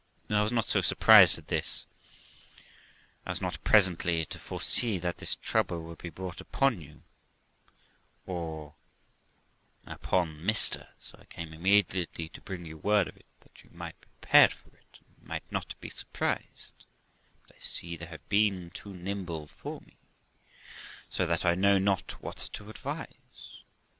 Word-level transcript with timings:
'I 0.31 0.41
was 0.41 0.51
not 0.51 0.65
so 0.65 0.81
surprised 0.81 1.37
at 1.37 1.49
this 1.49 1.85
as 3.23 3.39
not 3.39 3.63
presently 3.63 4.25
to 4.25 4.39
foresee 4.39 4.97
that 4.97 5.19
this 5.19 5.35
trouble 5.35 5.83
would 5.83 5.99
be 5.99 6.09
brought 6.09 6.41
upon 6.41 6.81
you, 6.81 7.03
or 8.25 8.73
upon 9.85 10.39
Mr; 10.39 10.87
so 10.99 11.19
I 11.21 11.25
came 11.25 11.51
immedi 11.51 12.07
ately 12.07 12.31
to 12.31 12.41
bring 12.41 12.65
word 12.81 13.09
of 13.09 13.15
it, 13.15 13.27
that 13.41 13.63
you 13.63 13.69
might 13.73 14.01
be 14.01 14.07
prepared 14.19 14.53
for 14.53 14.69
it, 14.75 15.01
and 15.07 15.27
might 15.27 15.43
not 15.51 15.79
be 15.79 15.89
surprised; 15.89 16.87
but 17.45 17.55
I 17.55 17.59
see 17.59 17.95
they 17.95 18.07
have 18.07 18.27
been 18.27 18.71
too 18.71 18.95
nimble 18.95 19.45
for 19.45 19.81
me, 19.81 19.97
so 21.11 21.27
that 21.27 21.45
I 21.45 21.53
know 21.53 21.77
not 21.77 22.11
what 22.23 22.49
to 22.53 22.71
advise. 22.71 23.53